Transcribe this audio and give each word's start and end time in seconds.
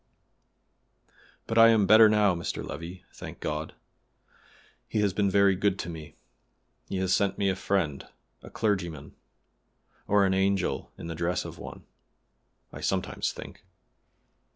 "But 1.45 1.59
I 1.59 1.67
am 1.69 1.85
better 1.85 2.09
now, 2.09 2.33
Mr. 2.33 2.67
Levi, 2.67 3.03
thank 3.13 3.39
God. 3.39 3.75
He 4.89 4.99
has 5.01 5.13
been 5.13 5.29
very 5.29 5.55
good 5.55 5.77
to 5.77 5.89
me: 5.91 6.15
he 6.89 6.97
has 6.97 7.13
sent 7.13 7.37
me 7.37 7.49
a 7.49 7.55
friend, 7.55 8.07
a 8.41 8.49
clergyman, 8.49 9.13
or 10.07 10.25
an 10.25 10.33
angel 10.33 10.91
in 10.97 11.05
the 11.05 11.13
dress 11.13 11.45
of 11.45 11.59
one, 11.59 11.83
I 12.73 12.81
sometimes 12.81 13.31
think. 13.31 13.63